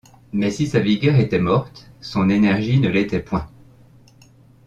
[0.33, 3.47] Mais si sa vigueur était morte, son énergie ne l’était point.